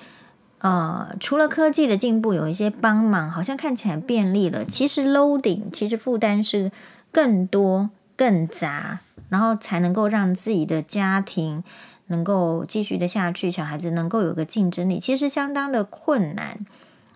[0.59, 6.73] 呃，除了科技的进步有一些帮忙，好像看起来便利了，其实 loading，其实负担是
[7.13, 11.63] 更多、更杂，然后才能够让自己的家庭。
[12.11, 16.59] 能够继续的下去，小孩子能够有个竞争力，其实相当的困难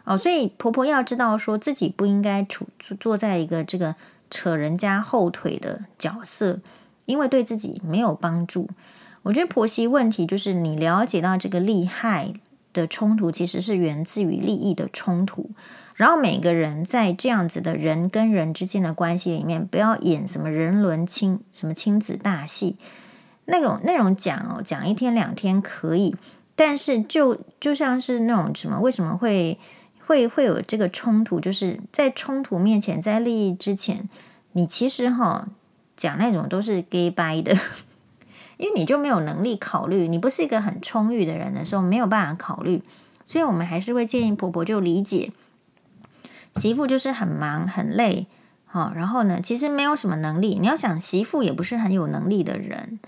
[0.04, 0.16] 哦。
[0.16, 3.96] 所以婆婆要知道，说自己不应该处坐在一个这个
[4.30, 6.61] 扯人家后腿的角色，
[7.07, 8.70] 因为对自己没有帮助。
[9.24, 12.33] 我觉得婆媳问题就是你了解到这个利害
[12.72, 15.50] 的冲突，其实是源自于利益的冲突。
[15.94, 22.76] 然后每个人在这样子的人跟人之间的关系里面，不要演什么人伦亲什么亲子大戏。
[23.46, 26.14] 那种那种讲哦，讲一天两天可以，
[26.54, 29.59] 但是就就像是那种什么，为什么会
[30.07, 31.38] 会会有这个冲突？
[31.38, 34.09] 就是在冲突面前，在利益之前，
[34.52, 35.46] 你其实哈
[35.96, 37.57] 讲那种都是假掰的，
[38.57, 42.83] 因为你就没有能力考虑，你不是一个很充裕的人的时候，没有办法考虑，
[43.26, 45.33] 所以我们还是会建议婆婆就理解，
[46.54, 48.26] 媳妇就是很忙很累，
[48.64, 50.59] 好，然后呢，其实没有什么能力。
[50.61, 52.98] 你要想媳妇也不是很有能力的人。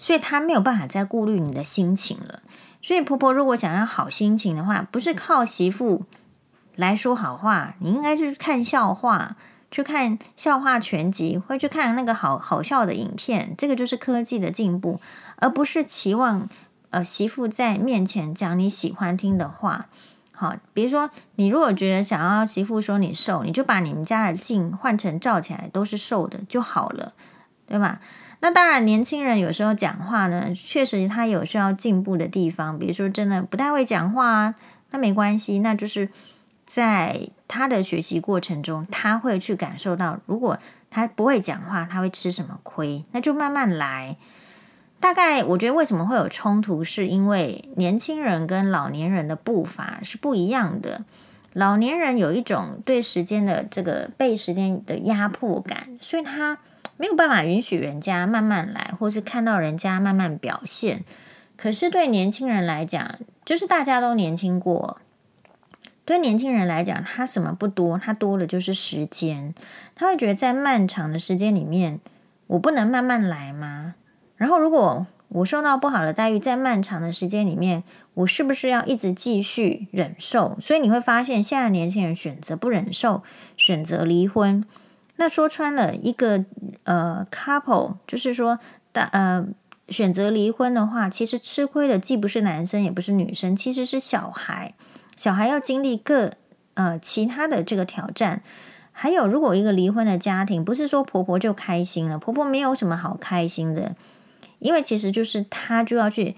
[0.00, 2.40] 所以她没有办法再顾虑你的心情了。
[2.80, 6.06] 所以婆婆如果想要好心情的话，不是靠媳妇
[6.74, 9.36] 来说好话，你应该去看笑话，
[9.70, 13.54] 去看笑话全集，会去看那个好好笑的影片。
[13.58, 14.98] 这个就是科技的进步，
[15.36, 16.48] 而不是期望
[16.88, 19.88] 呃媳妇在面前讲你喜欢听的话。
[20.32, 27.12] 好，比如说你如果觉得想要媳妇说你瘦，你就把你们家的镜换成照起来都是瘦的就好了，
[27.66, 28.00] 对吧？
[28.40, 34.54] 那当然，年轻人有时候讲话呢，确实他有需要进步的地方，比如说真的不太会讲话啊，
[34.90, 36.08] 那没关系，那就是
[36.64, 44.16] 在他的学习过程中，他会去感受到，如果他不会讲话，他会吃什么亏，那就慢慢来。
[44.98, 51.04] 大概我觉得为什么会有冲突，是因为年轻人跟老年人的步伐是不一样的。
[51.52, 56.58] 老年人有一种对时间的这个被时间的压迫感，所以他
[57.00, 61.02] 没有办法允许人家慢慢来，或是看到人家慢慢表现。
[61.56, 64.98] 可是对年轻人来讲，就是大家都年轻过。
[66.04, 69.54] 对年轻人来讲，他什么不多，他多的就是时间。
[69.94, 72.00] 他会觉得在漫长的时间里面，
[72.48, 73.94] 我不能慢慢来吗？
[74.36, 77.82] 然后，如果我受到不好的待遇，在漫长的时间里面，
[78.12, 80.58] 我是不是要一直继续忍受？
[80.60, 83.22] 所以你会发现，现在年轻人选择不忍受，
[83.56, 84.62] 选择离婚。
[85.20, 86.46] 那说穿了，一个
[86.84, 88.58] 呃 couple，就是说，
[88.90, 89.46] 大呃
[89.90, 94.72] 选择离婚的话，其实吃亏的既不是男生，也不是女生，其实是小孩。
[95.18, 96.30] 小孩要经历各
[96.72, 98.42] 呃其他的这个挑战。
[98.92, 103.94] 还有，如果一个离婚的家庭，不是说婆婆就开心了，婆婆没有什么好开心的。
[104.58, 106.34] 因为其实就是她就要去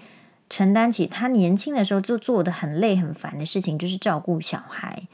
[0.49, 5.07] 承担起她年轻的时候就做的很累很烦的事情，就是照顾小孩。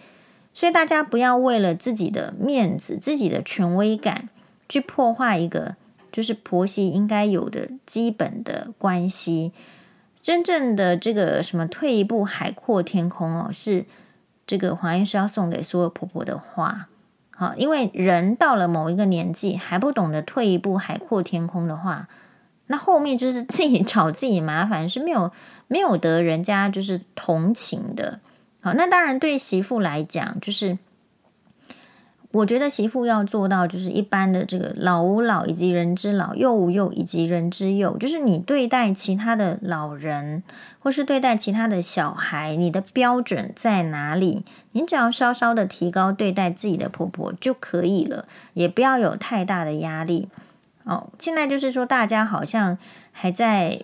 [0.60, 4.28] 所以大家不要为了自己的面子、自己的权威感，
[4.68, 5.78] 去破坏一个
[6.12, 9.54] 就是婆媳应该有的基本的关系。
[10.22, 13.86] 真正的这个什么退一步海阔天空哦，是
[14.46, 16.90] 这个黄医师要送给所有婆婆的话。
[17.34, 22.10] 好，因为人到了某一个年纪还不懂得退一步海阔天空的话。
[22.68, 25.32] 那后面就是自己 找自己麻烦，是没有
[25.70, 28.20] 没有得人家就是同情的。
[28.62, 30.78] 好，那当然对媳妇来讲，就是
[32.32, 40.44] 我觉得媳妇要做到就是一般的这个老吾老以及人之老，幼吾幼以及人之幼，就是你对待其他的老人
[40.78, 44.44] 或是对待其他的小孩，你的标准在哪里？
[44.74, 50.28] 你只要稍稍的提高对待自己的婆婆就可以了，也不要有太大的压力。
[50.84, 52.78] 哦，现在就是说，大家好像
[53.12, 53.82] 还在，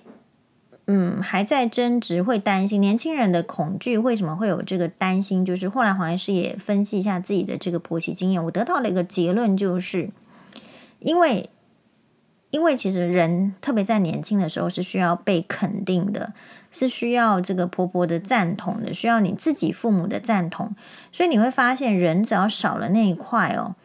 [0.87, 3.97] 嗯，还在争执，会担心年轻人的恐惧。
[3.97, 5.43] 为什么会有这个担心？
[5.43, 10.11] 就是后来黄医师也分析一下自己的这个婆媳经验，我得到了一个结论，就是
[10.99, 11.49] 因为，
[12.51, 16.33] 因为其实人特别在年轻的时候是需要被肯定的，
[16.69, 20.75] 是需要这个婆婆的赞同的，需要你自己父母的赞同，
[21.11, 23.75] 所以你会发现，人只要少了那一块哦。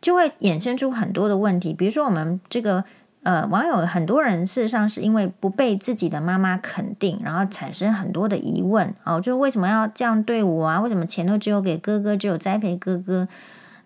[0.00, 2.82] 就会衍生出很多的问题，比如说我们这个
[3.22, 10.80] 呃网友很多人事实上是因为不被自己的妈妈肯定，然后产生很多的疑问哦，就为什么要这样对我啊？
[10.80, 13.28] 为什么钱都只有给哥哥，只有栽培哥哥？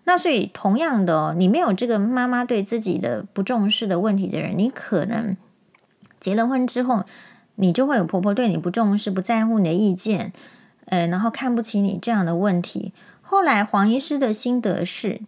[0.05, 5.35] 那所以同样的哦，你没有这个妈妈对自己的不重视的问题的人，你可能
[6.19, 7.05] 结了婚之后，
[7.55, 10.31] 你就会有婆婆对你不重视、不在乎你的意见，
[10.85, 12.93] 呃，然后看不起你这样的问题。
[13.21, 15.21] 后来黄医师的心得是。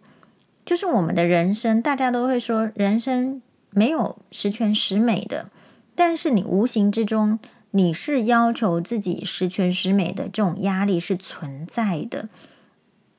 [0.62, 5.50] 就是我们的人生，大家都会说人生没有十全十美的，
[5.94, 7.38] 但是你无形之中
[7.72, 12.28] 你是要求自己十全十美的，这种压力是存在的。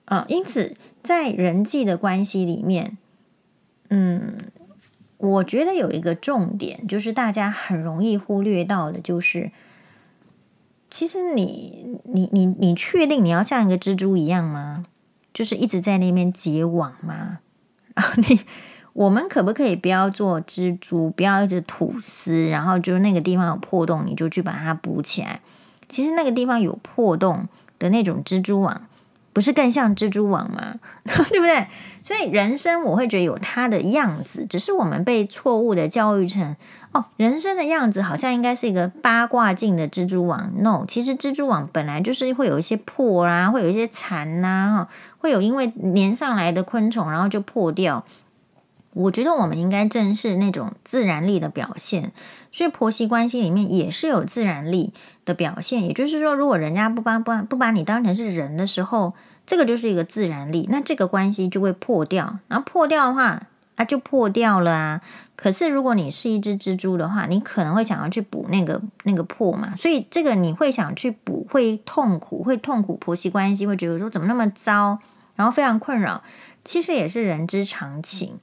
[0.05, 2.97] 啊，因此在人际的关系里面，
[3.89, 4.37] 嗯，
[5.17, 9.51] 我觉得有一个重点，就是大家很容易忽略到的，就是
[10.89, 14.85] 其实你你你你确定你要像一个蜘蛛一样吗？
[15.33, 17.39] 就是一直在那边结网吗？
[17.95, 18.41] 然后你，
[18.93, 25.39] 我们可不可以不要做蜘蛛，不要一直吐丝，然后就是那个地方有破洞，你就去把它补起来。
[25.87, 27.47] 其实那个地方有破洞
[27.79, 28.81] 的那种蜘蛛网，
[29.33, 30.75] 不是更像蜘蛛网吗？
[31.05, 31.67] 对不对？
[32.03, 36.55] 所以人生我会觉得有它的样子，只是我们被错误的教育成。
[36.93, 40.51] 哦，人生的样子好像应该是一个八卦镜的蜘蛛网。
[40.57, 48.03] No，其实蜘蛛网本来就是会有一些破啊，会有一些残呐，哈，会有因为粘上来的昆虫，然后就破掉。
[48.93, 52.11] 我觉得我们应该正视那种自然力的表现，
[52.51, 54.91] 所以婆媳关系里面也是有自然力
[55.23, 55.83] 的表现。
[55.83, 59.13] 也就是说，如果人家不把不不把你当成是人的时候，
[59.45, 62.39] 这个就是一个自然力，那这个关系就会破掉。
[62.47, 63.41] 然后破掉的话，
[63.75, 65.01] 啊，就破掉了啊。
[65.35, 74.99] 可是，如果你是一只蜘蛛的话，你可能会想要去补那个那个破嘛，所以这个你会想去补，会痛苦，会痛苦，婆媳关系会觉得说怎么那么糟，
[75.35, 76.21] 然后非常困扰。
[76.63, 78.37] 其实也是人之常情。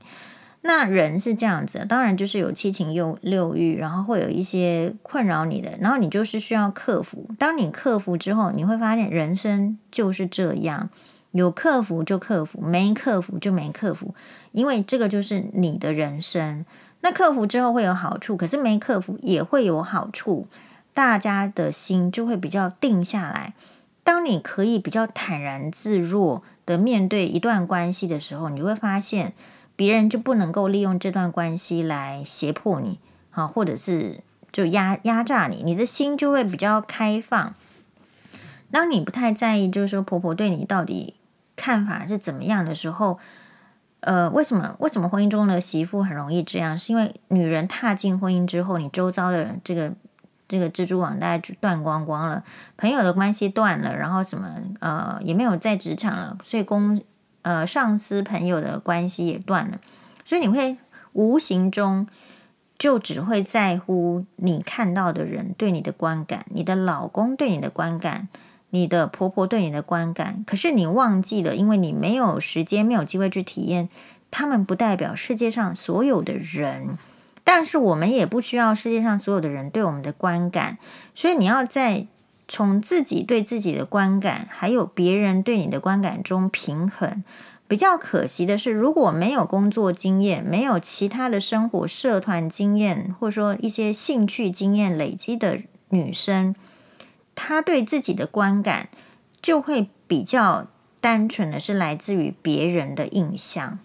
[0.61, 7.31] 那人是这样子，当然就是有七情六六欲，然后会有一些困扰你的，然后你就是需要克服。
[7.39, 10.91] 当你克服之后，你会发现人生就是这样，
[11.31, 14.13] 有克服就克服，没克服就没克服，
[14.51, 16.67] 因为这个就是你的人生。
[17.03, 20.49] 那克服之后会有好处，可是没克服也会有好处，
[20.93, 23.55] 大家的心就会比较定下来。
[24.03, 29.33] 当你可以比较坦然自若的面对一段关系的时候，你会发现。
[29.79, 32.99] 别人就不能够利用这段关系来胁迫你，
[33.31, 37.55] 啊，或者是就压压榨你，你的心就会比较开放。
[38.72, 41.14] 当你不太在意，就是说婆婆对你到底
[41.55, 43.20] 看法是怎么样的时候，
[44.01, 46.76] 呃，为什么为什么婚姻中的媳妇很容易这样？
[46.76, 49.93] 是因为女人踏进婚姻之后，你周遭的这个
[50.49, 52.43] 这个蜘蛛网大概就断光光了，
[52.76, 57.01] 朋友的关系断了，然后什么呃也没有在职场了，所以公。
[57.49, 59.80] 呃，上司朋友的关系也断了，
[60.26, 60.76] 所以你会
[61.14, 62.07] 无形中
[62.76, 68.28] 就只会在乎你看到的人对你的观感，你的老公对你的观感，
[68.68, 70.44] 你的婆婆对你的观感。
[70.46, 73.88] 可是你忘记了，因为你没有时间，没有机会去体验，
[74.30, 76.99] 他们不代表世界上所有的人，
[77.44, 80.76] 但是我们也不需要世界上所有的人对我们的观感，
[81.14, 82.09] 所以你要在。
[82.49, 87.22] 从自己对自己的观感，还有别人对你的观感中平衡。
[87.68, 96.55] 比较可惜的是，如果没有工作经验，没有其他的生活社团经验，或者说一些兴趣经验累积的女生，
[97.34, 98.88] 她对自己的观感
[99.42, 100.68] 就会比较
[101.03, 103.78] 单纯的是来自于别人的印象，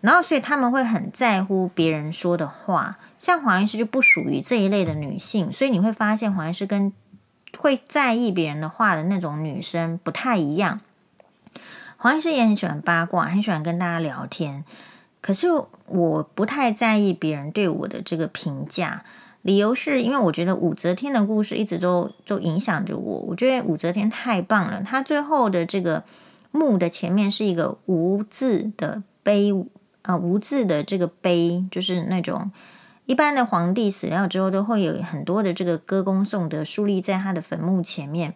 [0.00, 2.98] 然后所以他们会很在乎别人说的话。
[3.18, 6.90] 像黄医师就不属于这一类的女性，所以你会发现黄医师跟
[7.56, 10.80] 会在意别人的话的那种女生不太一样。
[11.96, 14.64] 黄医师也很喜欢八卦，很喜欢跟大家聊天。
[15.20, 15.48] 可是
[15.86, 19.04] 我不太在意别人对我的这个评价，
[19.42, 23.18] 理由是因为我觉得武则天的故事一直都就影响着我。
[23.28, 26.04] 我觉得武则天太棒了，她最后的这个
[26.52, 29.52] 墓的前面是一个无字的碑，
[30.02, 32.50] 啊、呃，无字的这个碑就是那种。
[33.08, 38.34] 一般的皇帝死掉之后，都会有很多的这个歌功颂德树立在他的坟墓前面。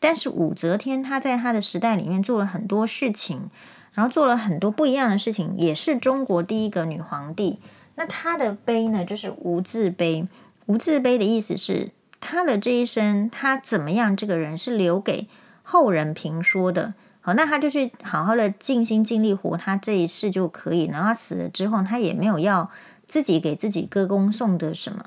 [0.00, 3.48] 但是武则天她在她的时代里面做了很多事情，
[3.92, 7.60] 然后做了很多不一样的事情，也是中国第一个女皇帝。
[7.94, 10.26] 那她的碑呢，就是无字碑。
[10.66, 15.28] 无字碑的意思是，她的这一生，她怎么样，这个人是留给
[15.62, 16.94] 后人评说的。
[17.20, 20.86] 好，那她就去好好的尽心尽力活她这一世就可以。
[20.86, 22.68] 然后她死了之后，她也没有要。
[23.08, 25.06] 自己给自己歌功颂德什么？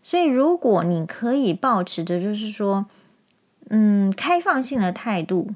[0.00, 2.86] 所以，如果你可以抱持着，就是说，
[3.70, 5.50] 嗯，开放性的态度，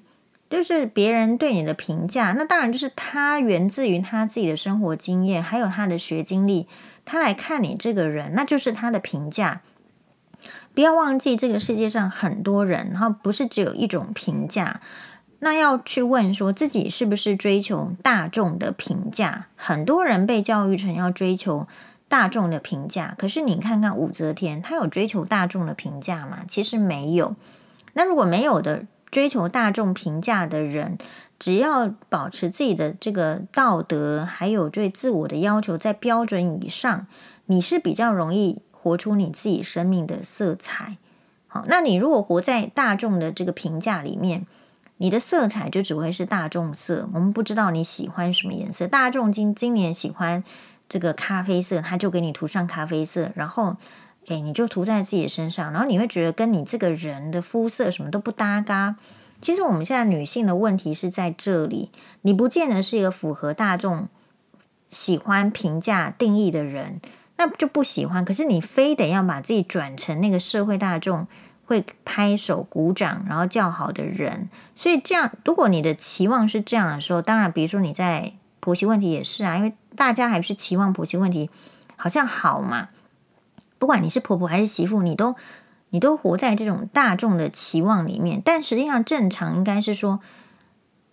[0.50, 6.66] 就是别人对你的评价，那当然就是他源自于他自己的生活经验，还有他的学经历，
[7.04, 9.62] 他来看你这个人，那就是他的评价。
[10.74, 14.80] 不要忘记，这个世界上很多人，然后不是只有一种评价。
[15.44, 19.48] 那要去问说自己是不是追求大众的评价？
[19.56, 21.66] 很多人被教育成要追求
[22.06, 26.44] 大众的评价，可是你看看武则天，她有追求大众的评价吗？
[26.46, 27.34] 其实没有。
[27.94, 30.96] 那如果没有的追求大众评价的人，
[31.40, 37.08] 只要保持自己的这个道德，还有对自我的要求在标准以上，
[37.46, 40.98] 你是比较容易活出你自己生命的色彩。
[41.48, 44.46] 好，那你如果活在大众的这个评价里面，
[45.02, 48.86] 你的色彩就只会是大众色，我们不知道你喜欢什么颜色。
[48.86, 50.44] 大众今今年喜欢
[50.88, 53.76] 这个咖啡色，他就给你涂上咖啡色，然后，
[54.28, 58.94] 诶，你就涂在自己的身上，然后你会觉得跟你这个人的肤色什么都不搭嘎。
[59.40, 61.90] 其实我们现在女性的问题是在这里，
[62.20, 64.06] 你不见得是一个符合大众
[64.88, 67.00] 喜欢评价定义的人，
[67.38, 68.24] 那就不喜欢。
[68.24, 71.26] 可是你非得要把自己转成那个社会大众。
[71.72, 81.48] 会拍手鼓掌，然后叫好的人，所以这样，如果你的期望是这样的时候，当然，比如说你在婆媳问题也是啊，因为大家还是期望婆媳问题
[81.96, 82.90] 好像好嘛。
[83.78, 85.34] 不管你是婆婆还是媳妇，你都
[85.88, 90.20] 你都活在这种大众的期望里面，但实际上正常应该是说，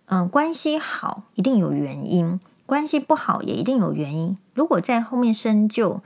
[0.07, 4.37] 嗯、关系好一定有原因，关系不好也一定有原因。
[4.53, 6.01] 如果在后面深究，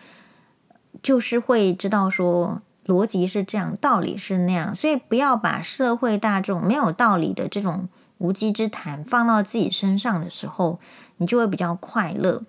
[1.02, 2.62] 就是会知道说。
[2.86, 10.80] 逻辑是这样，道理是那样，所以不要把社会大众没有道理的这种无稽之谈放到自己身上的时候，
[11.18, 12.42] 你就会比较快乐。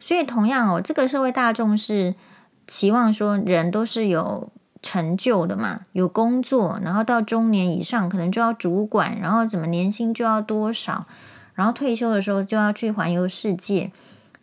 [0.00, 2.14] 所以同样哦，这个社会大众是
[2.66, 4.50] 期望说人都是有
[4.82, 11.06] 成就的嘛，有工作，然后到中年以上可能就要主管，然后怎么年薪就要多少，
[11.54, 13.92] 然后退休的时候就要去环游世界。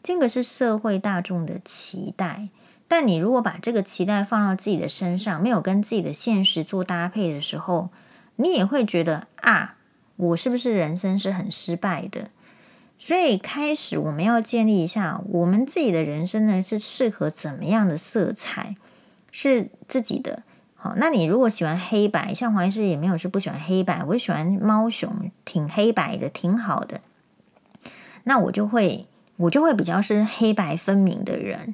[0.02, 2.50] 这个是社会大众的期待。
[2.92, 7.88] 但你如果把这个期待放到自己的身上，没有跟自己的现实做搭配的时候，
[8.36, 9.78] 你也会觉得啊，
[10.18, 12.28] 我是不是人生是很失败的？
[13.00, 18.76] 所以开始我们要建立一下，我们自己的人生呢，是适合怎么样的色彩，
[19.32, 20.44] 是自己的。
[20.76, 27.00] 好，那你如果喜欢黑白，像黄医师也没有是不喜欢黑白，我喜欢猫熊，挺黑白的，挺好的。
[28.26, 31.74] 那我就会，我就会比较是黑白分明的人。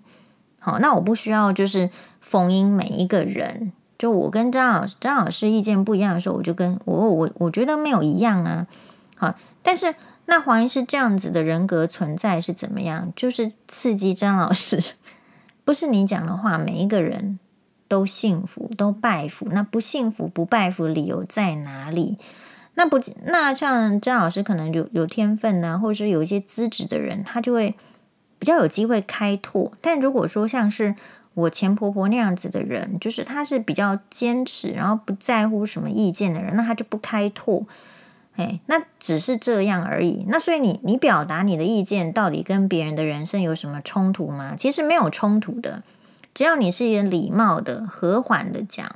[0.67, 1.89] 好，那我不需要就是
[2.19, 3.71] 封印每一个人。
[3.97, 8.67] 就我跟张老师张老师意见不一样的时候，我就跟我我我觉得没有一样啊。
[9.15, 9.95] 好，但是
[10.25, 13.13] 那黄医师这样子的人格存在是怎么样？
[13.15, 14.83] 就是刺激张老师，
[15.63, 17.39] 不是你讲的话，每一个人
[17.87, 19.47] 都幸福，都拜服。
[19.51, 22.17] 那不幸福不拜服的理由在哪里？
[22.73, 27.73] 那不那像张老师可能有有天分呐、啊，或者是有一些资质的人，他就会。
[28.39, 30.95] 比较有机会开拓，但如果说像是
[31.33, 37.65] 我前婆婆那样子的人，就是他是比较坚持，然后不在乎什么意见的人，那他就不开拓，
[38.35, 40.25] 哎，那只是这样而已。
[40.27, 44.55] 那所以你你表达你的意见，到底跟别人的人生有什么冲突吗？
[44.57, 45.83] 其实没有冲突的，
[46.33, 48.95] 只要你是一个礼貌的、和缓的讲，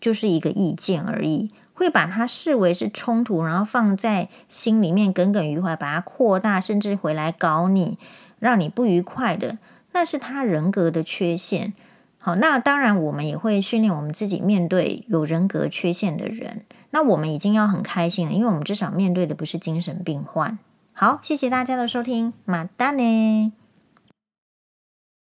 [0.00, 1.50] 就是一个意见而已。
[1.72, 7.96] 会把它视为是冲突，然后放在心里面耿耿于怀，把它扩大，甚至回来搞你。
[8.40, 9.58] 让你不愉快的，
[9.92, 11.72] 那是他人格的缺陷。
[12.18, 16.64] 好，那当然我们也会训练我们自己面对有人格缺陷的人。
[16.90, 20.58] 那我们已经要很开心了，因为我们至少面对的不是精神病患。
[20.92, 23.52] 好，谢谢大家的收听，马丹呢。